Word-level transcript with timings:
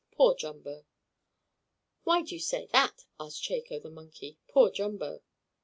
Poor 0.09 0.33
Jumbo!" 0.33 0.87
"Why 2.05 2.23
do 2.23 2.33
you 2.33 2.39
say 2.41 2.65
that?" 2.71 3.05
asked 3.19 3.43
Chako 3.43 3.79
the 3.81 3.91
monkey. 3.91 4.39
"Poor 4.47 4.71
Jumbo?" 4.71 5.21